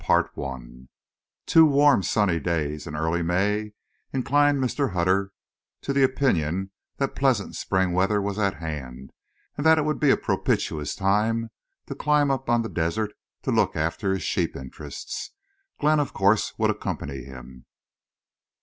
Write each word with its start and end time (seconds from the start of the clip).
CHAPTER 0.03 0.41
IV 0.41 0.87
Two 1.45 1.65
warm 1.67 2.01
sunny 2.01 2.39
days 2.39 2.87
in 2.87 2.95
early 2.95 3.21
May 3.21 3.73
inclined 4.11 4.57
Mr. 4.57 4.93
Hutter 4.93 5.31
to 5.83 5.93
the 5.93 6.01
opinion 6.01 6.71
that 6.97 7.13
pleasant 7.15 7.55
spring 7.55 7.93
weather 7.93 8.19
was 8.19 8.39
at 8.39 8.55
hand 8.55 9.11
and 9.57 9.63
that 9.63 9.77
it 9.77 9.85
would 9.85 9.99
be 9.99 10.09
a 10.09 10.17
propitious 10.17 10.95
time 10.95 11.51
to 11.85 11.93
climb 11.93 12.31
up 12.31 12.49
on 12.49 12.63
the 12.63 12.67
desert 12.67 13.13
to 13.43 13.51
look 13.51 13.75
after 13.75 14.11
his 14.11 14.23
sheep 14.23 14.55
interests. 14.55 15.33
Glenn, 15.79 15.99
of 15.99 16.13
course, 16.13 16.55
would 16.57 16.71
accompany 16.71 17.21
him. 17.21 17.67